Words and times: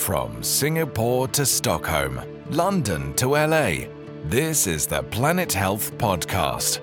From 0.00 0.42
Singapore 0.42 1.28
to 1.28 1.44
Stockholm, 1.44 2.22
London 2.48 3.12
to 3.14 3.36
LA, 3.36 3.84
this 4.24 4.66
is 4.66 4.86
the 4.86 5.02
Planet 5.02 5.52
Health 5.52 5.92
Podcast. 5.98 6.80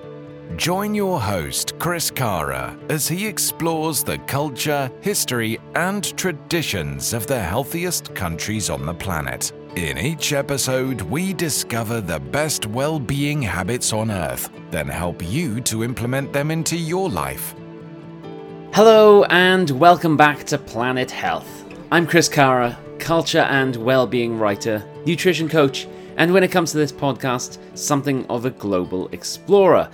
Join 0.56 0.94
your 0.94 1.20
host, 1.20 1.76
Chris 1.80 2.12
Cara, 2.12 2.78
as 2.88 3.08
he 3.08 3.26
explores 3.26 4.04
the 4.04 4.18
culture, 4.18 4.88
history, 5.00 5.58
and 5.74 6.16
traditions 6.16 7.12
of 7.12 7.26
the 7.26 7.40
healthiest 7.40 8.14
countries 8.14 8.70
on 8.70 8.86
the 8.86 8.94
planet. 8.94 9.50
In 9.74 9.98
each 9.98 10.32
episode, 10.32 11.00
we 11.02 11.34
discover 11.34 12.00
the 12.00 12.20
best 12.20 12.66
well 12.66 13.00
being 13.00 13.42
habits 13.42 13.92
on 13.92 14.12
Earth, 14.12 14.48
then 14.70 14.86
help 14.86 15.28
you 15.28 15.60
to 15.62 15.82
implement 15.82 16.32
them 16.32 16.52
into 16.52 16.76
your 16.76 17.10
life. 17.10 17.52
Hello, 18.72 19.24
and 19.24 19.68
welcome 19.70 20.16
back 20.16 20.44
to 20.44 20.56
Planet 20.56 21.10
Health. 21.10 21.64
I'm 21.90 22.06
Chris 22.06 22.28
Cara, 22.28 22.78
culture 22.98 23.40
and 23.40 23.76
well-being 23.76 24.38
writer, 24.38 24.84
nutrition 25.06 25.48
coach, 25.48 25.86
and 26.16 26.32
when 26.32 26.42
it 26.42 26.50
comes 26.50 26.72
to 26.72 26.78
this 26.78 26.92
podcast, 26.92 27.58
something 27.74 28.26
of 28.26 28.44
a 28.44 28.50
global 28.50 29.08
explorer. 29.08 29.88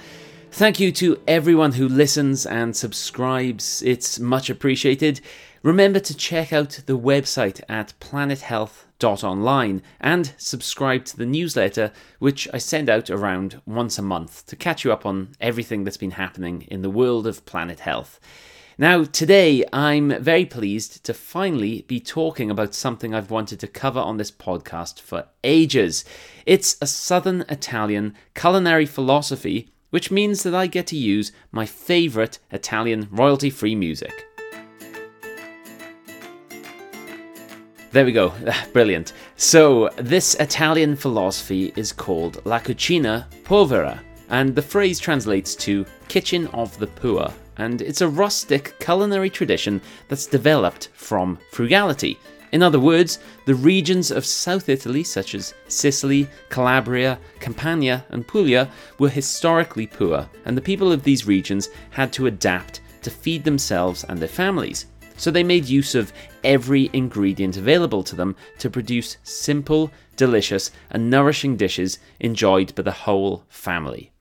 Thank 0.52 0.80
you 0.80 0.92
to 0.92 1.20
everyone 1.26 1.72
who 1.72 1.88
listens 1.88 2.46
and 2.46 2.74
subscribes. 2.74 3.82
It's 3.82 4.18
much 4.18 4.48
appreciated. 4.48 5.20
Remember 5.62 5.98
to 5.98 6.16
check 6.16 6.52
out 6.52 6.80
the 6.86 6.98
website 6.98 7.60
at 7.68 7.92
planethealth.online 8.00 9.82
and 10.00 10.32
subscribe 10.36 11.04
to 11.06 11.16
the 11.16 11.26
newsletter, 11.26 11.92
which 12.18 12.48
I 12.52 12.58
send 12.58 12.88
out 12.88 13.10
around 13.10 13.60
once 13.66 13.98
a 13.98 14.02
month 14.02 14.46
to 14.46 14.56
catch 14.56 14.84
you 14.84 14.92
up 14.92 15.04
on 15.04 15.30
everything 15.40 15.84
that's 15.84 15.96
been 15.96 16.12
happening 16.12 16.62
in 16.70 16.82
the 16.82 16.90
world 16.90 17.26
of 17.26 17.44
planet 17.46 17.80
health. 17.80 18.20
Now, 18.76 19.04
today 19.04 19.64
I'm 19.72 20.20
very 20.20 20.44
pleased 20.44 21.04
to 21.04 21.14
finally 21.14 21.82
be 21.82 22.00
talking 22.00 22.50
about 22.50 22.74
something 22.74 23.14
I've 23.14 23.30
wanted 23.30 23.60
to 23.60 23.68
cover 23.68 24.00
on 24.00 24.16
this 24.16 24.32
podcast 24.32 25.00
for 25.00 25.28
ages. 25.44 26.04
It's 26.44 26.76
a 26.82 26.86
Southern 26.88 27.42
Italian 27.42 28.14
culinary 28.34 28.84
philosophy, 28.84 29.70
which 29.90 30.10
means 30.10 30.42
that 30.42 30.56
I 30.56 30.66
get 30.66 30.88
to 30.88 30.96
use 30.96 31.30
my 31.52 31.66
favourite 31.66 32.40
Italian 32.50 33.06
royalty 33.12 33.48
free 33.48 33.76
music. 33.76 34.26
There 37.92 38.04
we 38.04 38.10
go, 38.10 38.32
ah, 38.48 38.66
brilliant. 38.72 39.12
So, 39.36 39.88
this 39.98 40.34
Italian 40.40 40.96
philosophy 40.96 41.72
is 41.76 41.92
called 41.92 42.44
La 42.44 42.58
Cucina 42.58 43.26
Povera, 43.44 44.00
and 44.30 44.52
the 44.52 44.62
phrase 44.62 44.98
translates 44.98 45.54
to 45.56 45.86
kitchen 46.08 46.48
of 46.48 46.76
the 46.80 46.88
poor 46.88 47.32
and 47.56 47.82
it's 47.82 48.00
a 48.00 48.08
rustic 48.08 48.78
culinary 48.80 49.30
tradition 49.30 49.80
that's 50.08 50.26
developed 50.26 50.88
from 50.94 51.38
frugality. 51.50 52.18
In 52.52 52.62
other 52.62 52.78
words, 52.78 53.18
the 53.46 53.54
regions 53.54 54.12
of 54.12 54.24
South 54.24 54.68
Italy, 54.68 55.02
such 55.02 55.34
as 55.34 55.54
Sicily, 55.66 56.28
Calabria, 56.50 57.18
Campania, 57.40 58.04
and 58.10 58.26
Puglia, 58.26 58.70
were 59.00 59.08
historically 59.08 59.88
poor, 59.88 60.28
and 60.44 60.56
the 60.56 60.62
people 60.62 60.92
of 60.92 61.02
these 61.02 61.26
regions 61.26 61.68
had 61.90 62.12
to 62.12 62.28
adapt 62.28 62.80
to 63.02 63.10
feed 63.10 63.42
themselves 63.42 64.04
and 64.04 64.20
their 64.20 64.28
families. 64.28 64.86
So 65.16 65.30
they 65.30 65.42
made 65.42 65.64
use 65.66 65.94
of 65.94 66.12
every 66.44 66.90
ingredient 66.92 67.56
available 67.56 68.04
to 68.04 68.16
them 68.16 68.36
to 68.58 68.70
produce 68.70 69.16
simple, 69.24 69.90
delicious, 70.16 70.70
and 70.90 71.10
nourishing 71.10 71.56
dishes 71.56 71.98
enjoyed 72.20 72.74
by 72.74 72.82
the 72.82 72.92
whole 72.92 73.44
family. 73.48 74.13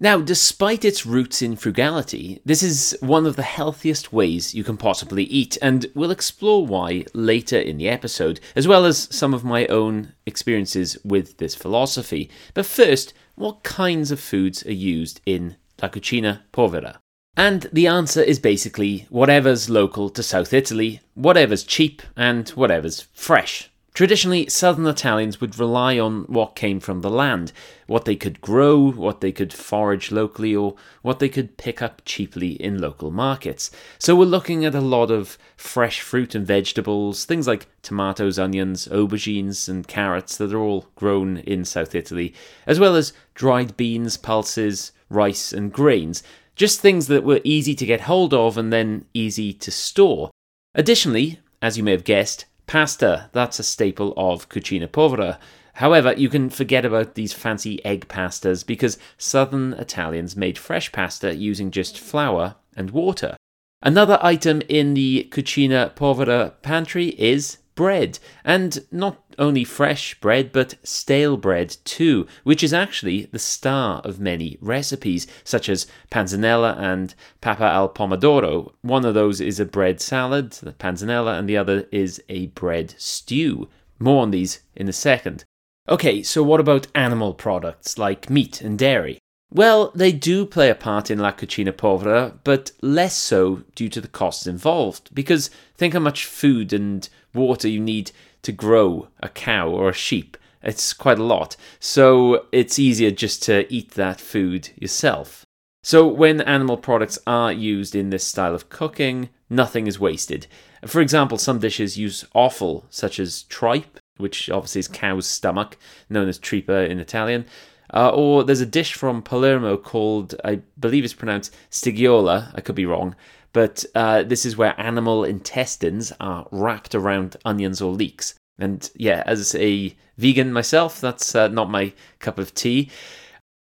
Now, 0.00 0.20
despite 0.20 0.84
its 0.84 1.04
roots 1.04 1.42
in 1.42 1.56
frugality, 1.56 2.40
this 2.44 2.62
is 2.62 2.96
one 3.00 3.26
of 3.26 3.34
the 3.34 3.42
healthiest 3.42 4.12
ways 4.12 4.54
you 4.54 4.62
can 4.62 4.76
possibly 4.76 5.24
eat, 5.24 5.58
and 5.60 5.86
we'll 5.92 6.12
explore 6.12 6.64
why 6.64 7.04
later 7.14 7.58
in 7.58 7.78
the 7.78 7.88
episode, 7.88 8.38
as 8.54 8.68
well 8.68 8.84
as 8.84 9.08
some 9.10 9.34
of 9.34 9.42
my 9.42 9.66
own 9.66 10.12
experiences 10.24 10.96
with 11.04 11.38
this 11.38 11.56
philosophy. 11.56 12.30
But 12.54 12.66
first, 12.66 13.12
what 13.34 13.64
kinds 13.64 14.12
of 14.12 14.20
foods 14.20 14.64
are 14.66 14.72
used 14.72 15.20
in 15.26 15.56
La 15.82 15.88
Cucina 15.88 16.42
Povera? 16.52 17.00
And 17.36 17.68
the 17.72 17.88
answer 17.88 18.22
is 18.22 18.38
basically 18.38 19.06
whatever's 19.10 19.68
local 19.68 20.10
to 20.10 20.22
South 20.22 20.52
Italy, 20.52 21.00
whatever's 21.14 21.64
cheap, 21.64 22.02
and 22.16 22.48
whatever's 22.50 23.00
fresh. 23.12 23.68
Traditionally, 23.98 24.48
southern 24.48 24.86
Italians 24.86 25.40
would 25.40 25.58
rely 25.58 25.98
on 25.98 26.22
what 26.28 26.54
came 26.54 26.78
from 26.78 27.00
the 27.00 27.10
land, 27.10 27.50
what 27.88 28.04
they 28.04 28.14
could 28.14 28.40
grow, 28.40 28.92
what 28.92 29.20
they 29.20 29.32
could 29.32 29.52
forage 29.52 30.12
locally, 30.12 30.54
or 30.54 30.76
what 31.02 31.18
they 31.18 31.28
could 31.28 31.56
pick 31.56 31.82
up 31.82 32.02
cheaply 32.04 32.50
in 32.62 32.80
local 32.80 33.10
markets. 33.10 33.72
So 33.98 34.14
we're 34.14 34.26
looking 34.26 34.64
at 34.64 34.76
a 34.76 34.80
lot 34.80 35.10
of 35.10 35.36
fresh 35.56 36.00
fruit 36.00 36.36
and 36.36 36.46
vegetables, 36.46 37.24
things 37.24 37.48
like 37.48 37.66
tomatoes, 37.82 38.38
onions, 38.38 38.86
aubergines, 38.86 39.68
and 39.68 39.88
carrots 39.88 40.36
that 40.36 40.52
are 40.52 40.60
all 40.60 40.86
grown 40.94 41.38
in 41.38 41.64
South 41.64 41.92
Italy, 41.92 42.32
as 42.68 42.78
well 42.78 42.94
as 42.94 43.12
dried 43.34 43.76
beans, 43.76 44.16
pulses, 44.16 44.92
rice, 45.10 45.52
and 45.52 45.72
grains. 45.72 46.22
Just 46.54 46.78
things 46.78 47.08
that 47.08 47.24
were 47.24 47.40
easy 47.42 47.74
to 47.74 47.84
get 47.84 48.02
hold 48.02 48.32
of 48.32 48.56
and 48.56 48.72
then 48.72 49.06
easy 49.12 49.52
to 49.54 49.72
store. 49.72 50.30
Additionally, 50.76 51.40
as 51.60 51.76
you 51.76 51.82
may 51.82 51.90
have 51.90 52.04
guessed, 52.04 52.44
Pasta, 52.68 53.30
that's 53.32 53.58
a 53.58 53.64
staple 53.64 54.12
of 54.18 54.50
Cucina 54.50 54.86
Povera. 54.92 55.38
However, 55.72 56.12
you 56.12 56.28
can 56.28 56.50
forget 56.50 56.84
about 56.84 57.14
these 57.14 57.32
fancy 57.32 57.82
egg 57.84 58.08
pastas 58.08 58.64
because 58.64 58.98
southern 59.16 59.72
Italians 59.72 60.36
made 60.36 60.58
fresh 60.58 60.92
pasta 60.92 61.34
using 61.34 61.70
just 61.70 61.98
flour 61.98 62.56
and 62.76 62.90
water. 62.90 63.36
Another 63.80 64.18
item 64.20 64.60
in 64.68 64.92
the 64.92 65.28
Cucina 65.30 65.94
Povera 65.94 66.52
pantry 66.60 67.08
is 67.18 67.58
bread, 67.78 68.18
and 68.44 68.84
not 68.90 69.22
only 69.38 69.62
fresh 69.62 70.18
bread, 70.18 70.50
but 70.50 70.74
stale 70.82 71.36
bread 71.36 71.76
too, 71.84 72.26
which 72.42 72.64
is 72.64 72.74
actually 72.74 73.26
the 73.26 73.38
star 73.38 74.00
of 74.00 74.18
many 74.18 74.58
recipes, 74.60 75.28
such 75.44 75.68
as 75.68 75.86
panzanella 76.10 76.76
and 76.76 77.14
pappa 77.40 77.62
al 77.62 77.88
pomodoro. 77.88 78.72
One 78.82 79.04
of 79.04 79.14
those 79.14 79.40
is 79.40 79.60
a 79.60 79.64
bread 79.64 80.00
salad, 80.00 80.50
the 80.54 80.72
panzanella, 80.72 81.38
and 81.38 81.48
the 81.48 81.56
other 81.56 81.86
is 81.92 82.20
a 82.28 82.48
bread 82.48 82.96
stew. 82.98 83.68
More 84.00 84.22
on 84.22 84.32
these 84.32 84.58
in 84.74 84.88
a 84.88 84.92
second. 84.92 85.44
Okay, 85.88 86.20
so 86.24 86.42
what 86.42 86.58
about 86.58 86.88
animal 86.96 87.32
products 87.32 87.96
like 87.96 88.28
meat 88.28 88.60
and 88.60 88.76
dairy? 88.76 89.20
Well, 89.50 89.92
they 89.94 90.12
do 90.12 90.44
play 90.44 90.68
a 90.68 90.74
part 90.74 91.10
in 91.10 91.18
La 91.18 91.32
Cucina 91.32 91.72
Povera, 91.72 92.38
but 92.44 92.70
less 92.82 93.16
so 93.16 93.62
due 93.74 93.88
to 93.88 94.00
the 94.00 94.08
costs 94.08 94.46
involved. 94.46 95.10
Because 95.14 95.50
think 95.74 95.94
how 95.94 96.00
much 96.00 96.26
food 96.26 96.72
and 96.72 97.08
water 97.32 97.68
you 97.68 97.80
need 97.80 98.10
to 98.42 98.52
grow 98.52 99.08
a 99.20 99.28
cow 99.28 99.68
or 99.70 99.88
a 99.88 99.94
sheep. 99.94 100.36
It's 100.62 100.92
quite 100.92 101.18
a 101.18 101.24
lot. 101.24 101.56
So 101.80 102.46
it's 102.52 102.78
easier 102.78 103.10
just 103.10 103.42
to 103.44 103.72
eat 103.72 103.92
that 103.92 104.20
food 104.20 104.70
yourself. 104.76 105.46
So 105.82 106.06
when 106.06 106.42
animal 106.42 106.76
products 106.76 107.18
are 107.26 107.52
used 107.52 107.94
in 107.94 108.10
this 108.10 108.24
style 108.24 108.54
of 108.54 108.68
cooking, 108.68 109.30
nothing 109.48 109.86
is 109.86 109.98
wasted. 109.98 110.46
For 110.84 111.00
example, 111.00 111.38
some 111.38 111.58
dishes 111.58 111.96
use 111.96 112.24
offal, 112.34 112.84
such 112.90 113.18
as 113.18 113.44
tripe, 113.44 113.98
which 114.18 114.50
obviously 114.50 114.80
is 114.80 114.88
cow's 114.88 115.26
stomach, 115.26 115.78
known 116.10 116.28
as 116.28 116.38
tripa 116.38 116.90
in 116.90 116.98
Italian, 117.00 117.46
uh, 117.94 118.10
or 118.10 118.44
there's 118.44 118.60
a 118.60 118.66
dish 118.66 118.94
from 118.94 119.22
Palermo 119.22 119.76
called, 119.76 120.34
I 120.44 120.60
believe 120.78 121.04
it's 121.04 121.14
pronounced 121.14 121.54
stigghiola, 121.70 122.52
I 122.54 122.60
could 122.60 122.74
be 122.74 122.86
wrong, 122.86 123.14
but 123.52 123.84
uh, 123.94 124.22
this 124.22 124.44
is 124.44 124.56
where 124.56 124.78
animal 124.78 125.24
intestines 125.24 126.12
are 126.20 126.46
wrapped 126.50 126.94
around 126.94 127.36
onions 127.44 127.80
or 127.80 127.92
leeks. 127.92 128.34
And 128.58 128.90
yeah, 128.96 129.22
as 129.24 129.54
a 129.54 129.94
vegan 130.16 130.52
myself, 130.52 131.00
that's 131.00 131.34
uh, 131.34 131.48
not 131.48 131.70
my 131.70 131.92
cup 132.18 132.38
of 132.38 132.54
tea. 132.54 132.90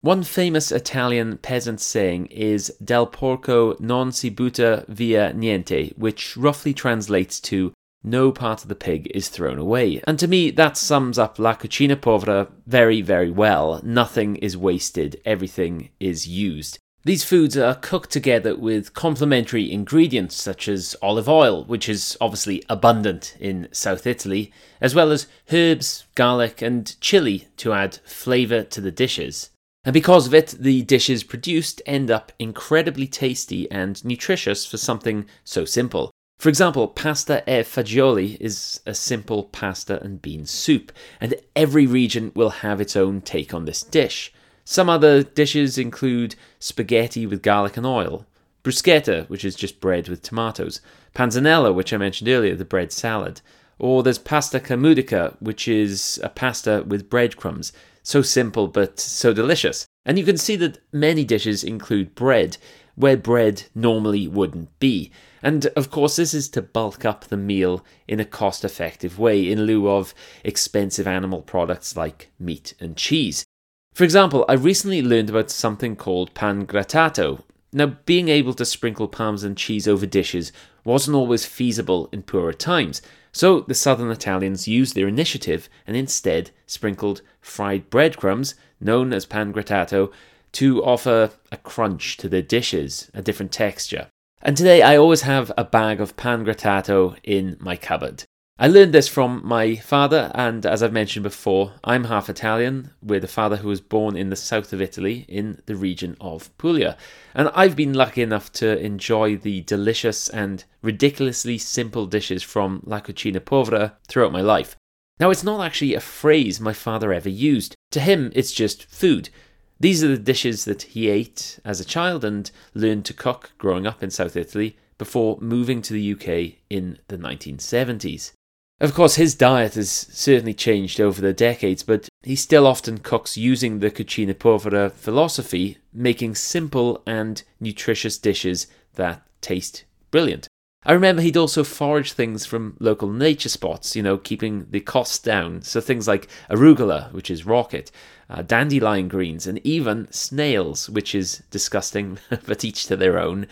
One 0.02 0.24
famous 0.24 0.72
Italian 0.72 1.38
peasant 1.38 1.82
saying 1.82 2.28
is 2.28 2.74
del 2.84 3.08
porco 3.08 3.76
non 3.80 4.12
si 4.12 4.30
butta 4.30 4.86
via 4.88 5.34
niente, 5.34 5.98
which 5.98 6.38
roughly 6.38 6.74
translates 6.74 7.40
to 7.42 7.74
no 8.10 8.32
part 8.32 8.64
of 8.64 8.70
the 8.70 8.76
pig 8.76 9.12
is 9.14 9.30
thrown 9.30 9.58
away. 9.58 10.02
And 10.08 10.18
to 10.20 10.28
me, 10.28 10.50
that 10.52 10.78
sums 10.78 11.20
up 11.20 11.40
La 11.40 11.56
Cucina 11.56 11.96
Povera 11.96 12.48
very, 12.66 13.02
very 13.02 13.32
well. 13.32 13.82
Nothing 13.84 14.36
is 14.38 14.58
wasted, 14.58 15.22
everything 15.26 15.90
is 16.00 16.28
used. 16.28 16.80
These 17.04 17.24
foods 17.24 17.58
are 17.58 17.76
cooked 17.76 18.10
together 18.10 18.54
with 18.56 18.94
complementary 18.94 19.72
ingredients 19.72 20.36
such 20.36 20.68
as 20.68 20.94
olive 21.02 21.30
oil, 21.30 21.64
which 21.64 21.88
is 21.88 22.18
obviously 22.20 22.64
abundant 22.68 23.38
in 23.40 23.70
South 23.72 24.06
Italy, 24.06 24.52
as 24.82 24.94
well 24.94 25.12
as 25.12 25.28
herbs, 25.54 26.06
garlic, 26.16 26.62
and 26.62 27.00
chili 27.00 27.48
to 27.58 27.72
add 27.72 28.00
flavour 28.04 28.64
to 28.64 28.82
the 28.82 28.92
dishes. 28.92 29.52
And 29.86 29.94
because 29.94 30.28
of 30.28 30.34
it, 30.34 30.48
the 30.60 30.82
dishes 30.82 31.24
produced 31.24 31.82
end 31.86 32.12
up 32.12 32.34
incredibly 32.40 33.08
tasty 33.08 33.72
and 33.72 34.04
nutritious 34.04 34.66
for 34.66 34.76
something 34.76 35.28
so 35.46 35.64
simple. 35.64 36.12
For 36.38 36.50
example, 36.50 36.88
pasta 36.88 37.44
e 37.48 37.64
fagioli 37.64 38.38
is 38.40 38.80
a 38.86 38.94
simple 38.94 39.46
pasta 39.46 40.00
and 40.04 40.22
bean 40.22 40.46
soup, 40.46 40.92
and 41.20 41.34
every 41.56 41.88
region 41.88 42.32
will 42.36 42.62
have 42.62 42.80
its 42.80 42.96
own 42.96 43.22
take 43.22 43.56
on 43.56 43.66
this 43.66 43.82
dish. 43.82 44.32
Some 44.64 44.88
other 44.88 45.24
dishes 45.24 45.80
include 45.80 46.36
spaghetti 46.60 47.26
with 47.26 47.42
garlic 47.42 47.76
and 47.76 47.88
oil, 47.88 48.28
bruschetta, 48.64 49.28
which 49.30 49.44
is 49.44 49.56
just 49.56 49.82
bread 49.82 50.10
with 50.10 50.22
tomatoes, 50.22 50.80
panzanella, 51.16 51.74
which 51.74 51.92
I 51.92 51.98
mentioned 51.98 52.30
earlier, 52.30 52.56
the 52.56 52.66
bread 52.66 52.92
salad, 52.92 53.42
Or 53.80 54.04
there's 54.04 54.18
pasta 54.18 54.60
ca' 54.60 54.76
muddica, 54.76 55.36
which 55.40 55.68
is 55.68 56.20
a 56.24 56.30
pasta 56.30 56.84
with 56.86 57.10
breadcrumbs. 57.10 57.74
So 58.04 58.22
simple 58.22 58.68
but 58.68 59.00
so 59.00 59.34
delicious. 59.34 59.86
And 60.06 60.18
you 60.18 60.26
can 60.26 60.38
see 60.38 60.56
that 60.58 60.80
many 60.92 61.24
dishes 61.24 61.64
include 61.64 62.16
bread, 62.16 62.58
where 62.96 63.18
bread 63.18 63.64
normally 63.76 64.28
wouldn't 64.28 64.80
be. 64.80 65.12
And 65.42 65.68
of 65.68 65.92
course, 65.92 66.16
this 66.16 66.34
is 66.34 66.50
to 66.50 66.62
bulk 66.62 67.06
up 67.06 67.26
the 67.26 67.38
meal 67.38 67.86
in 68.08 68.20
a 68.20 68.26
cost 68.26 68.66
effective 68.66 69.20
way 69.20 69.52
in 69.52 69.64
lieu 69.64 69.90
of 69.90 70.14
expensive 70.44 71.08
animal 71.08 71.42
products 71.42 71.96
like 71.96 72.30
meat 72.40 72.74
and 72.80 72.98
cheese. 72.98 73.46
For 73.94 74.04
example, 74.04 74.46
I 74.48 74.54
recently 74.54 75.02
learned 75.02 75.30
about 75.30 75.50
something 75.50 75.96
called 75.96 76.34
pan 76.34 76.66
grattato. 76.66 77.42
Now, 77.74 77.98
being 78.06 78.30
able 78.30 78.54
to 78.54 78.66
sprinkle 78.66 79.08
parmesan 79.08 79.56
cheese 79.56 79.88
over 79.88 80.06
dishes 80.06 80.52
wasn't 80.84 81.16
always 81.16 81.46
feasible 81.46 82.08
in 82.12 82.24
poorer 82.24 82.54
times, 82.54 83.02
so 83.32 83.62
the 83.62 83.74
southern 83.74 84.10
Italians 84.10 84.68
used 84.68 84.96
their 84.96 85.08
initiative 85.08 85.68
and 85.86 85.98
instead 85.98 86.52
sprinkled 86.66 87.22
fried 87.42 87.90
breadcrumbs, 87.90 88.56
known 88.80 89.14
as 89.14 89.26
pan 89.26 89.52
grattato, 89.54 90.12
to 90.54 90.84
offer 90.84 91.32
a 91.52 91.58
crunch 91.58 92.18
to 92.18 92.30
their 92.30 92.42
dishes, 92.42 93.12
a 93.14 93.22
different 93.22 93.52
texture. 93.52 94.08
And 94.48 94.56
today 94.56 94.82
I 94.82 94.96
always 94.96 95.24
have 95.24 95.52
a 95.58 95.66
bag 95.66 96.00
of 96.00 96.16
pan 96.16 96.46
grattato 96.46 97.18
in 97.22 97.58
my 97.60 97.76
cupboard. 97.76 98.24
I 98.58 98.70
learned 98.70 98.94
this 98.94 99.10
from 99.10 99.42
my 99.44 99.76
father, 99.76 100.32
and 100.34 100.66
as 100.66 100.82
I've 100.82 100.94
mentioned 100.94 101.24
before, 101.24 101.74
I'm 101.84 102.06
half 102.06 102.30
Italian, 102.30 102.92
with 103.04 103.26
a 103.26 103.28
father 103.28 103.58
who 103.58 103.68
was 103.68 103.82
born 103.82 104.16
in 104.16 104.30
the 104.30 104.38
south 104.38 104.72
of 104.72 104.82
Italy, 104.82 105.26
in 105.28 105.62
the 105.66 105.76
region 105.76 106.16
of 106.22 106.58
Puglia. 106.58 106.96
And 107.36 107.52
I've 107.54 107.76
been 107.76 107.94
lucky 107.94 108.22
enough 108.22 108.50
to 108.54 108.80
enjoy 108.80 109.36
the 109.36 109.64
delicious 109.64 110.30
and 110.30 110.64
ridiculously 110.82 111.58
simple 111.58 112.06
dishes 112.06 112.42
from 112.42 112.82
La 112.86 113.02
Cucina 113.02 113.44
Povera 113.44 113.98
throughout 114.08 114.32
my 114.32 114.42
life. 114.42 114.78
Now, 115.20 115.30
it's 115.30 115.44
not 115.44 115.66
actually 115.66 115.94
a 115.94 116.00
phrase 116.00 116.62
my 116.62 116.72
father 116.72 117.12
ever 117.12 117.28
used. 117.28 117.76
To 117.92 118.00
him, 118.00 118.32
it's 118.34 118.54
just 118.54 118.90
food. 118.90 119.30
These 119.80 120.04
are 120.04 120.08
the 120.08 120.18
dishes 120.18 120.66
that 120.66 120.84
he 120.84 121.10
ate 121.10 121.60
as 121.64 121.80
a 121.80 121.86
child 121.86 122.26
and 122.26 122.50
learned 122.74 123.06
to 123.06 123.14
cook 123.14 123.52
growing 123.58 123.86
up 123.86 124.02
in 124.02 124.10
South 124.10 124.36
Italy 124.36 124.78
before 124.98 125.38
moving 125.40 125.82
to 125.84 125.94
the 125.94 126.14
UK 126.14 126.58
in 126.70 126.98
the 127.08 127.18
1970s. 127.18 128.32
Of 128.80 128.94
course, 128.94 129.16
his 129.16 129.36
diet 129.36 129.74
has 129.74 129.90
certainly 129.90 130.54
changed 130.54 131.02
over 131.02 131.20
the 131.20 131.34
decades, 131.34 131.84
but 131.84 132.10
he 132.22 132.36
still 132.36 132.68
often 132.68 133.00
cooks 133.00 133.38
using 133.38 133.80
the 133.80 133.90
Cucina 133.90 134.36
Povera 134.38 134.92
philosophy, 134.92 135.78
making 135.94 136.36
simple 136.36 137.02
and 137.08 137.44
nutritious 137.60 138.18
dishes 138.18 138.68
that 138.96 139.28
taste 139.42 139.84
brilliant. 140.12 140.48
I 140.88 140.94
remember 140.94 141.22
he'd 141.22 141.36
also 141.36 141.66
forage 141.66 142.14
things 142.14 142.46
from 142.46 142.78
local 142.80 143.12
nature 143.12 143.50
spots, 143.50 143.94
you 143.94 144.02
know, 144.02 144.18
keeping 144.18 144.68
the 144.70 144.80
costs 144.80 145.20
down. 145.20 145.62
So 145.62 145.82
things 145.82 146.08
like 146.08 146.30
arugula, 146.50 147.12
which 147.12 147.30
is 147.30 147.46
rocket, 147.46 147.92
uh, 148.30 148.42
dandelion 148.42 149.10
greens, 149.10 149.46
and 149.46 149.60
even 149.66 150.08
snails, 150.12 150.90
which 150.90 151.14
is 151.14 151.44
disgusting, 151.52 152.20
but 152.46 152.64
each 152.64 152.86
to 152.86 152.96
their 152.96 153.20
own. 153.20 153.48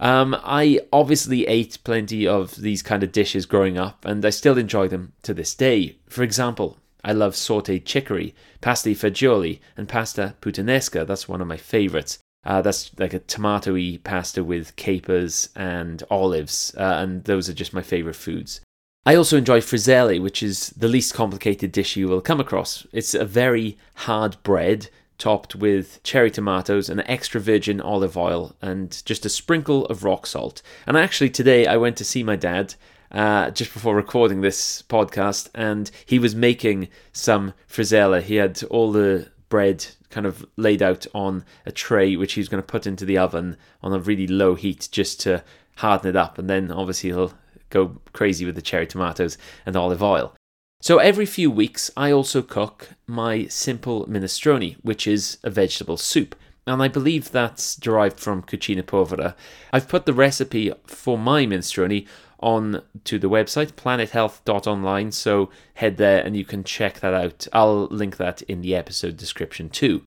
Um, 0.00 0.36
I 0.44 0.80
obviously 0.92 1.46
ate 1.46 1.78
plenty 1.82 2.26
of 2.26 2.56
these 2.56 2.82
kind 2.82 3.02
of 3.02 3.10
dishes 3.10 3.46
growing 3.46 3.78
up, 3.78 4.04
and 4.04 4.22
I 4.22 4.28
still 4.28 4.58
enjoy 4.58 4.88
them 4.88 5.14
to 5.22 5.32
this 5.32 5.54
day. 5.54 5.96
For 6.10 6.22
example, 6.22 6.76
I 7.02 7.12
love 7.12 7.32
sauteed 7.32 7.86
chicory, 7.86 8.34
pasta 8.60 8.90
fagioli, 8.90 9.60
and 9.78 9.88
pasta 9.88 10.34
puttanesca. 10.42 11.06
That's 11.06 11.26
one 11.26 11.40
of 11.40 11.48
my 11.48 11.56
favorites. 11.56 12.18
Uh, 12.46 12.62
that's 12.62 12.92
like 12.96 13.12
a 13.12 13.18
tomatoey 13.18 14.02
pasta 14.04 14.44
with 14.44 14.76
capers 14.76 15.48
and 15.56 16.04
olives, 16.10 16.72
uh, 16.78 16.98
and 17.02 17.24
those 17.24 17.48
are 17.48 17.52
just 17.52 17.74
my 17.74 17.82
favorite 17.82 18.14
foods. 18.14 18.60
I 19.04 19.16
also 19.16 19.36
enjoy 19.36 19.60
frizzelle, 19.60 20.22
which 20.22 20.42
is 20.44 20.70
the 20.70 20.88
least 20.88 21.12
complicated 21.12 21.72
dish 21.72 21.96
you 21.96 22.06
will 22.06 22.20
come 22.20 22.40
across. 22.40 22.86
It's 22.92 23.14
a 23.14 23.24
very 23.24 23.76
hard 23.94 24.36
bread 24.44 24.88
topped 25.18 25.56
with 25.56 26.00
cherry 26.04 26.30
tomatoes 26.30 26.88
and 26.88 27.02
extra 27.06 27.40
virgin 27.40 27.80
olive 27.80 28.16
oil 28.16 28.54
and 28.62 29.02
just 29.04 29.24
a 29.26 29.30
sprinkle 29.30 29.86
of 29.86 30.04
rock 30.04 30.26
salt. 30.26 30.62
And 30.86 30.96
actually, 30.96 31.30
today 31.30 31.66
I 31.66 31.76
went 31.76 31.96
to 31.96 32.04
see 32.04 32.22
my 32.22 32.36
dad 32.36 32.74
uh, 33.10 33.50
just 33.50 33.72
before 33.72 33.96
recording 33.96 34.40
this 34.40 34.82
podcast, 34.82 35.48
and 35.54 35.90
he 36.04 36.18
was 36.18 36.34
making 36.36 36.88
some 37.12 37.54
frizzelle. 37.68 38.22
He 38.22 38.36
had 38.36 38.62
all 38.64 38.92
the 38.92 39.28
bread 39.48 39.86
kind 40.10 40.26
of 40.26 40.44
laid 40.56 40.82
out 40.82 41.06
on 41.14 41.44
a 41.64 41.72
tray, 41.72 42.16
which 42.16 42.34
he's 42.34 42.48
going 42.48 42.62
to 42.62 42.66
put 42.66 42.86
into 42.86 43.04
the 43.04 43.18
oven 43.18 43.56
on 43.82 43.92
a 43.92 43.98
really 43.98 44.26
low 44.26 44.54
heat 44.54 44.88
just 44.90 45.20
to 45.20 45.42
harden 45.76 46.08
it 46.08 46.16
up. 46.16 46.38
And 46.38 46.48
then 46.48 46.70
obviously 46.70 47.10
he'll 47.10 47.34
go 47.70 48.00
crazy 48.12 48.44
with 48.44 48.54
the 48.54 48.62
cherry 48.62 48.86
tomatoes 48.86 49.36
and 49.64 49.76
olive 49.76 50.02
oil. 50.02 50.34
So 50.80 50.98
every 50.98 51.26
few 51.26 51.50
weeks, 51.50 51.90
I 51.96 52.12
also 52.12 52.42
cook 52.42 52.90
my 53.06 53.46
simple 53.46 54.06
minestrone, 54.06 54.76
which 54.82 55.06
is 55.06 55.38
a 55.42 55.50
vegetable 55.50 55.96
soup. 55.96 56.36
And 56.66 56.82
I 56.82 56.88
believe 56.88 57.30
that's 57.30 57.76
derived 57.76 58.18
from 58.18 58.42
Cucina 58.42 58.84
Povera. 58.84 59.36
I've 59.72 59.88
put 59.88 60.04
the 60.04 60.12
recipe 60.12 60.72
for 60.86 61.16
my 61.16 61.46
minestrone 61.46 62.06
on 62.40 62.82
to 63.04 63.18
the 63.18 63.30
website 63.30 63.72
planethealth.online 63.72 65.10
so 65.12 65.50
head 65.74 65.96
there 65.96 66.22
and 66.24 66.36
you 66.36 66.44
can 66.44 66.62
check 66.62 67.00
that 67.00 67.14
out 67.14 67.46
i'll 67.52 67.86
link 67.86 68.16
that 68.16 68.42
in 68.42 68.60
the 68.60 68.74
episode 68.74 69.16
description 69.16 69.68
too 69.68 70.02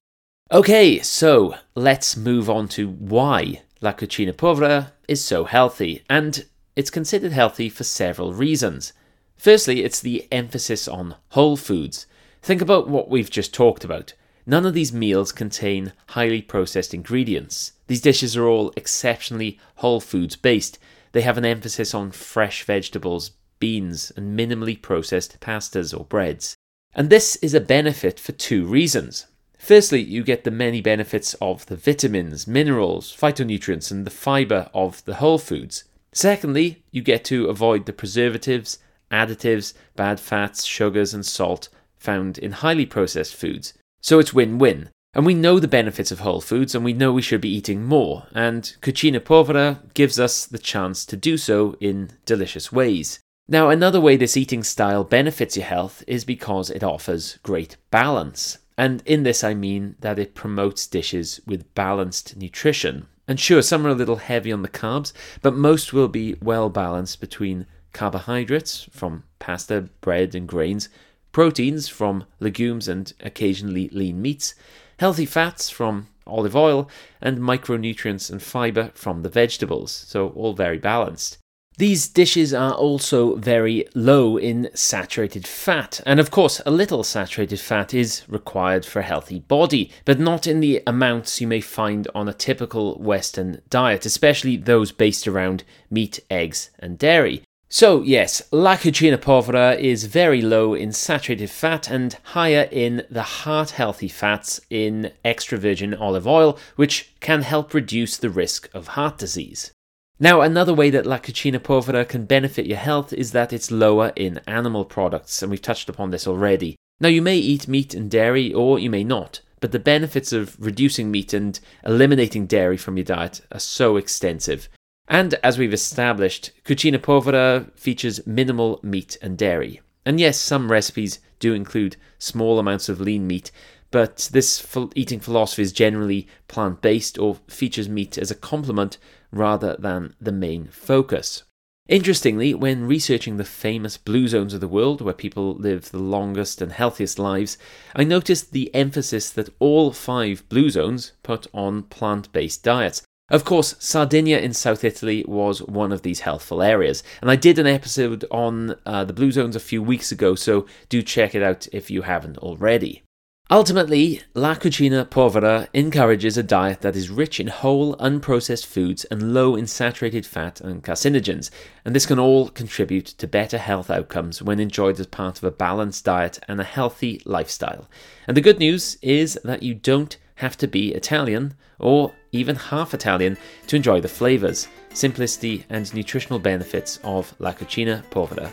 okay 0.52 1.00
so 1.00 1.54
let's 1.74 2.16
move 2.16 2.48
on 2.48 2.68
to 2.68 2.88
why 2.88 3.62
la 3.80 3.92
cucina 3.92 4.36
povera 4.36 4.92
is 5.08 5.24
so 5.24 5.44
healthy 5.44 6.02
and 6.08 6.44
it's 6.76 6.90
considered 6.90 7.32
healthy 7.32 7.68
for 7.68 7.84
several 7.84 8.32
reasons. 8.32 8.92
Firstly, 9.36 9.82
it's 9.82 10.00
the 10.00 10.26
emphasis 10.30 10.86
on 10.86 11.16
whole 11.30 11.56
foods. 11.56 12.06
Think 12.42 12.62
about 12.62 12.88
what 12.88 13.10
we've 13.10 13.30
just 13.30 13.52
talked 13.52 13.84
about. 13.84 14.14
None 14.46 14.64
of 14.64 14.74
these 14.74 14.92
meals 14.92 15.32
contain 15.32 15.92
highly 16.08 16.40
processed 16.40 16.94
ingredients. 16.94 17.72
These 17.86 18.00
dishes 18.00 18.36
are 18.36 18.46
all 18.46 18.72
exceptionally 18.76 19.58
whole 19.76 20.00
foods 20.00 20.36
based. 20.36 20.78
They 21.12 21.22
have 21.22 21.38
an 21.38 21.44
emphasis 21.44 21.94
on 21.94 22.12
fresh 22.12 22.64
vegetables, 22.64 23.32
beans, 23.58 24.12
and 24.16 24.38
minimally 24.38 24.80
processed 24.80 25.40
pastas 25.40 25.98
or 25.98 26.04
breads. 26.04 26.56
And 26.94 27.10
this 27.10 27.36
is 27.36 27.54
a 27.54 27.60
benefit 27.60 28.18
for 28.18 28.32
two 28.32 28.64
reasons. 28.64 29.26
Firstly, 29.58 30.00
you 30.00 30.24
get 30.24 30.44
the 30.44 30.50
many 30.50 30.80
benefits 30.80 31.34
of 31.34 31.66
the 31.66 31.76
vitamins, 31.76 32.46
minerals, 32.46 33.14
phytonutrients, 33.14 33.90
and 33.90 34.06
the 34.06 34.10
fibre 34.10 34.70
of 34.72 35.04
the 35.04 35.16
whole 35.16 35.38
foods. 35.38 35.84
Secondly, 36.12 36.82
you 36.90 37.02
get 37.02 37.24
to 37.26 37.46
avoid 37.46 37.86
the 37.86 37.92
preservatives, 37.92 38.78
additives, 39.10 39.74
bad 39.96 40.18
fats, 40.18 40.64
sugars, 40.64 41.12
and 41.12 41.26
salt 41.26 41.68
found 41.98 42.38
in 42.38 42.52
highly 42.52 42.86
processed 42.86 43.36
foods. 43.36 43.74
So 44.00 44.18
it's 44.18 44.32
win 44.32 44.58
win. 44.58 44.88
And 45.12 45.26
we 45.26 45.34
know 45.34 45.58
the 45.58 45.66
benefits 45.66 46.12
of 46.12 46.20
whole 46.20 46.40
foods 46.40 46.74
and 46.74 46.84
we 46.84 46.92
know 46.92 47.12
we 47.12 47.22
should 47.22 47.40
be 47.40 47.54
eating 47.54 47.84
more, 47.84 48.26
and 48.32 48.62
Cucina 48.80 49.18
Povera 49.18 49.80
gives 49.94 50.20
us 50.20 50.46
the 50.46 50.58
chance 50.58 51.04
to 51.06 51.16
do 51.16 51.36
so 51.36 51.76
in 51.80 52.12
delicious 52.26 52.70
ways. 52.70 53.18
Now, 53.48 53.70
another 53.70 54.00
way 54.00 54.16
this 54.16 54.36
eating 54.36 54.62
style 54.62 55.02
benefits 55.02 55.56
your 55.56 55.66
health 55.66 56.04
is 56.06 56.24
because 56.24 56.70
it 56.70 56.84
offers 56.84 57.38
great 57.42 57.76
balance. 57.90 58.58
And 58.78 59.02
in 59.04 59.24
this, 59.24 59.42
I 59.42 59.52
mean 59.52 59.96
that 59.98 60.20
it 60.20 60.36
promotes 60.36 60.86
dishes 60.86 61.40
with 61.44 61.74
balanced 61.74 62.36
nutrition, 62.36 63.08
and 63.30 63.38
sure, 63.38 63.62
some 63.62 63.86
are 63.86 63.90
a 63.90 63.94
little 63.94 64.16
heavy 64.16 64.50
on 64.50 64.62
the 64.62 64.68
carbs, 64.68 65.12
but 65.40 65.54
most 65.54 65.92
will 65.92 66.08
be 66.08 66.34
well 66.42 66.68
balanced 66.68 67.20
between 67.20 67.66
carbohydrates 67.92 68.88
from 68.90 69.22
pasta, 69.38 69.82
bread, 70.00 70.34
and 70.34 70.48
grains, 70.48 70.88
proteins 71.30 71.88
from 71.88 72.24
legumes 72.40 72.88
and 72.88 73.12
occasionally 73.20 73.88
lean 73.90 74.20
meats, 74.20 74.56
healthy 75.00 75.24
fats 75.24 75.70
from 75.70 76.06
olive 76.26 76.54
oil, 76.54 76.88
and 77.20 77.38
micronutrients 77.38 78.30
and 78.30 78.42
fiber 78.42 78.90
from 78.94 79.22
the 79.22 79.28
vegetables, 79.28 79.90
so 79.90 80.28
all 80.28 80.52
very 80.52 80.78
balanced. 80.78 81.38
These 81.78 82.08
dishes 82.08 82.52
are 82.52 82.74
also 82.74 83.36
very 83.36 83.86
low 83.94 84.36
in 84.36 84.68
saturated 84.74 85.46
fat, 85.46 86.00
and 86.04 86.20
of 86.20 86.30
course, 86.30 86.60
a 86.66 86.70
little 86.70 87.02
saturated 87.02 87.58
fat 87.58 87.94
is 87.94 88.22
required 88.28 88.84
for 88.84 88.98
a 88.98 89.04
healthy 89.04 89.38
body, 89.38 89.90
but 90.04 90.20
not 90.20 90.46
in 90.46 90.60
the 90.60 90.82
amounts 90.86 91.40
you 91.40 91.46
may 91.46 91.62
find 91.62 92.06
on 92.14 92.28
a 92.28 92.34
typical 92.34 92.98
Western 92.98 93.62
diet, 93.70 94.04
especially 94.04 94.56
those 94.56 94.92
based 94.92 95.26
around 95.26 95.64
meat, 95.90 96.20
eggs, 96.30 96.70
and 96.78 96.98
dairy. 96.98 97.42
So, 97.72 98.02
yes, 98.02 98.42
La 98.50 98.76
Povera 98.76 99.76
is 99.76 100.02
very 100.06 100.42
low 100.42 100.74
in 100.74 100.90
saturated 100.90 101.50
fat 101.50 101.88
and 101.88 102.16
higher 102.24 102.68
in 102.72 103.06
the 103.08 103.22
heart 103.22 103.70
healthy 103.70 104.08
fats 104.08 104.60
in 104.70 105.12
extra 105.24 105.56
virgin 105.56 105.94
olive 105.94 106.26
oil, 106.26 106.58
which 106.74 107.12
can 107.20 107.42
help 107.42 107.72
reduce 107.72 108.16
the 108.16 108.28
risk 108.28 108.68
of 108.74 108.88
heart 108.88 109.18
disease. 109.18 109.70
Now, 110.18 110.40
another 110.40 110.74
way 110.74 110.90
that 110.90 111.06
La 111.06 111.18
Povera 111.18 112.04
can 112.04 112.24
benefit 112.24 112.66
your 112.66 112.76
health 112.76 113.12
is 113.12 113.30
that 113.30 113.52
it's 113.52 113.70
lower 113.70 114.12
in 114.16 114.40
animal 114.48 114.84
products, 114.84 115.40
and 115.40 115.48
we've 115.48 115.62
touched 115.62 115.88
upon 115.88 116.10
this 116.10 116.26
already. 116.26 116.74
Now, 116.98 117.08
you 117.08 117.22
may 117.22 117.38
eat 117.38 117.68
meat 117.68 117.94
and 117.94 118.10
dairy, 118.10 118.52
or 118.52 118.80
you 118.80 118.90
may 118.90 119.04
not, 119.04 119.42
but 119.60 119.70
the 119.70 119.78
benefits 119.78 120.32
of 120.32 120.56
reducing 120.58 121.08
meat 121.08 121.32
and 121.32 121.60
eliminating 121.86 122.46
dairy 122.46 122.76
from 122.76 122.96
your 122.96 123.04
diet 123.04 123.42
are 123.52 123.60
so 123.60 123.96
extensive. 123.96 124.68
And 125.10 125.34
as 125.42 125.58
we've 125.58 125.74
established, 125.74 126.52
cucina 126.64 127.02
povera 127.02 127.66
features 127.74 128.24
minimal 128.28 128.78
meat 128.84 129.18
and 129.20 129.36
dairy. 129.36 129.80
And 130.06 130.20
yes, 130.20 130.38
some 130.38 130.70
recipes 130.70 131.18
do 131.40 131.52
include 131.52 131.96
small 132.18 132.60
amounts 132.60 132.88
of 132.88 133.00
lean 133.00 133.26
meat, 133.26 133.50
but 133.90 134.30
this 134.32 134.64
eating 134.94 135.18
philosophy 135.18 135.62
is 135.62 135.72
generally 135.72 136.28
plant 136.46 136.80
based 136.80 137.18
or 137.18 137.38
features 137.48 137.88
meat 137.88 138.18
as 138.18 138.30
a 138.30 138.36
complement 138.36 138.98
rather 139.32 139.76
than 139.76 140.14
the 140.20 140.30
main 140.30 140.68
focus. 140.68 141.42
Interestingly, 141.88 142.54
when 142.54 142.86
researching 142.86 143.36
the 143.36 143.44
famous 143.44 143.96
blue 143.96 144.28
zones 144.28 144.54
of 144.54 144.60
the 144.60 144.68
world 144.68 145.00
where 145.00 145.12
people 145.12 145.54
live 145.54 145.90
the 145.90 145.98
longest 145.98 146.62
and 146.62 146.70
healthiest 146.70 147.18
lives, 147.18 147.58
I 147.96 148.04
noticed 148.04 148.52
the 148.52 148.72
emphasis 148.72 149.28
that 149.30 149.52
all 149.58 149.90
five 149.90 150.48
blue 150.48 150.70
zones 150.70 151.14
put 151.24 151.48
on 151.52 151.82
plant 151.82 152.30
based 152.30 152.62
diets. 152.62 153.02
Of 153.30 153.44
course, 153.44 153.76
Sardinia 153.78 154.40
in 154.40 154.52
South 154.52 154.82
Italy 154.82 155.24
was 155.28 155.62
one 155.62 155.92
of 155.92 156.02
these 156.02 156.20
healthful 156.20 156.62
areas, 156.62 157.04
and 157.20 157.30
I 157.30 157.36
did 157.36 157.60
an 157.60 157.66
episode 157.66 158.24
on 158.28 158.74
uh, 158.84 159.04
the 159.04 159.12
blue 159.12 159.30
zones 159.30 159.54
a 159.54 159.60
few 159.60 159.80
weeks 159.80 160.10
ago, 160.10 160.34
so 160.34 160.66
do 160.88 161.00
check 161.00 161.36
it 161.36 161.42
out 161.42 161.68
if 161.72 161.92
you 161.92 162.02
haven't 162.02 162.38
already. 162.38 163.04
Ultimately, 163.48 164.22
La 164.34 164.54
Cucina 164.54 165.04
Povera 165.08 165.68
encourages 165.72 166.36
a 166.36 166.42
diet 166.42 166.80
that 166.80 166.96
is 166.96 167.10
rich 167.10 167.38
in 167.38 167.46
whole, 167.46 167.96
unprocessed 167.96 168.66
foods 168.66 169.04
and 169.06 169.32
low 169.32 169.54
in 169.54 169.68
saturated 169.68 170.26
fat 170.26 170.60
and 170.60 170.82
carcinogens, 170.82 171.50
and 171.84 171.94
this 171.94 172.06
can 172.06 172.18
all 172.18 172.48
contribute 172.48 173.06
to 173.06 173.28
better 173.28 173.58
health 173.58 173.90
outcomes 173.90 174.42
when 174.42 174.58
enjoyed 174.58 174.98
as 174.98 175.06
part 175.06 175.38
of 175.38 175.44
a 175.44 175.50
balanced 175.52 176.04
diet 176.04 176.40
and 176.48 176.60
a 176.60 176.64
healthy 176.64 177.22
lifestyle. 177.24 177.88
And 178.26 178.36
the 178.36 178.40
good 178.40 178.58
news 178.58 178.98
is 179.02 179.38
that 179.44 179.62
you 179.62 179.74
don't 179.74 180.16
have 180.36 180.56
to 180.56 180.66
be 180.66 180.94
Italian 180.94 181.54
or 181.78 182.12
even 182.32 182.56
half 182.56 182.94
Italian 182.94 183.36
to 183.66 183.76
enjoy 183.76 184.00
the 184.00 184.08
flavours, 184.08 184.68
simplicity, 184.92 185.64
and 185.70 185.92
nutritional 185.94 186.38
benefits 186.38 186.98
of 187.02 187.34
La 187.38 187.52
Cucina 187.52 188.02
Povera. 188.10 188.50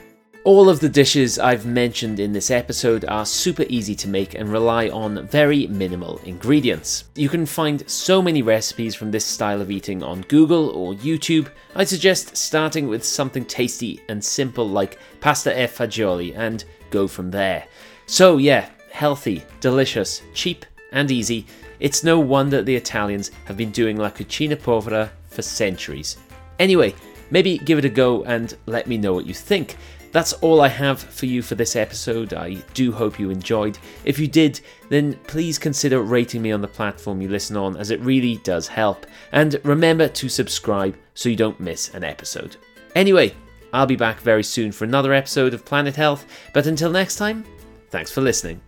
All 0.48 0.70
of 0.70 0.80
the 0.80 0.88
dishes 0.88 1.40
I've 1.40 1.66
mentioned 1.66 2.22
in 2.22 2.32
this 2.32 2.52
episode 2.52 3.04
are 3.06 3.26
super 3.26 3.66
easy 3.68 3.94
to 3.96 4.08
make 4.08 4.34
and 4.34 4.48
rely 4.48 4.88
on 4.88 5.28
very 5.28 5.68
minimal 5.68 6.22
ingredients. 6.24 7.04
You 7.16 7.28
can 7.28 7.46
find 7.46 7.84
so 7.90 8.22
many 8.22 8.42
recipes 8.42 8.96
from 8.96 9.12
this 9.12 9.26
style 9.26 9.62
of 9.62 9.72
eating 9.72 10.02
on 10.02 10.22
Google 10.30 10.70
or 10.70 10.94
YouTube. 10.94 11.50
I'd 11.76 11.90
suggest 11.90 12.38
starting 12.38 12.88
with 12.88 13.04
something 13.04 13.44
tasty 13.44 14.00
and 14.08 14.24
simple 14.24 14.70
like 14.70 15.00
pasta 15.20 15.52
e 15.52 15.68
fagioli 15.68 16.34
and 16.38 16.64
go 16.92 17.10
from 17.10 17.30
there. 17.30 17.66
So, 18.06 18.38
yeah, 18.38 18.70
healthy, 18.90 19.44
delicious, 19.60 20.22
cheap, 20.34 20.66
and 20.94 21.12
easy. 21.12 21.46
It's 21.80 22.04
no 22.04 22.20
wonder 22.20 22.62
the 22.62 22.76
Italians 22.76 23.32
have 23.46 23.58
been 23.58 23.72
doing 23.72 23.98
La 23.98 24.10
Cucina 24.10 24.56
Povera 24.56 25.12
for 25.28 25.42
centuries. 25.42 26.18
Anyway, 26.60 26.96
maybe 27.30 27.58
give 27.60 27.78
it 27.78 27.86
a 27.86 27.90
go 27.90 28.24
and 28.24 28.56
let 28.66 28.88
me 28.88 28.98
know 28.98 29.14
what 29.14 29.26
you 29.26 29.34
think. 29.34 29.78
That's 30.12 30.34
all 30.34 30.62
I 30.62 30.70
have 30.70 31.00
for 31.00 31.26
you 31.26 31.42
for 31.42 31.56
this 31.56 31.76
episode. 31.76 32.34
I 32.34 32.56
do 32.74 32.92
hope 32.92 33.20
you 33.20 33.30
enjoyed. 33.30 33.78
If 34.06 34.18
you 34.18 34.28
did, 34.28 34.62
then 34.90 35.14
please 35.28 35.60
consider 35.60 36.02
rating 36.02 36.42
me 36.42 36.52
on 36.52 36.62
the 36.62 36.68
platform 36.68 37.22
you 37.22 37.30
listen 37.30 37.58
on, 37.58 37.78
as 37.78 37.92
it 37.92 38.00
really 38.00 38.38
does 38.38 38.68
help. 38.68 39.06
And 39.32 39.60
remember 39.64 40.08
to 40.08 40.30
subscribe 40.30 40.98
so 41.14 41.30
you 41.30 41.36
don't 41.36 41.60
miss 41.60 41.94
an 41.94 42.04
episode. 42.04 42.56
Anyway, 42.96 43.34
I'll 43.74 43.86
be 43.86 43.96
back 43.96 44.20
very 44.22 44.44
soon 44.44 44.72
for 44.72 44.86
another 44.86 45.14
episode 45.14 45.54
of 45.54 45.66
Planet 45.66 45.96
Health, 45.96 46.26
but 46.54 46.66
until 46.66 46.90
next 46.90 47.18
time, 47.18 47.46
thanks 47.92 48.12
for 48.12 48.22
listening. 48.22 48.62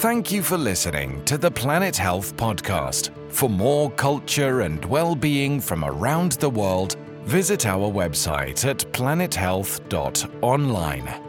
Thank 0.00 0.30
you 0.30 0.42
for 0.42 0.58
listening 0.58 1.24
to 1.24 1.38
the 1.38 1.50
Planet 1.50 1.96
Health 1.96 2.36
Podcast. 2.36 3.08
For 3.30 3.48
more 3.48 3.90
culture 3.92 4.60
and 4.60 4.84
well 4.84 5.14
being 5.14 5.58
from 5.58 5.86
around 5.86 6.32
the 6.32 6.50
world, 6.50 6.96
visit 7.24 7.64
our 7.64 7.90
website 7.90 8.66
at 8.66 8.80
planethealth.online. 8.92 11.25